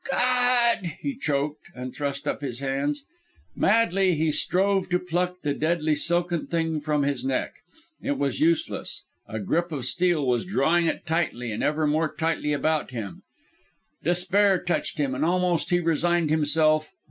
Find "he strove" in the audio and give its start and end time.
4.15-4.89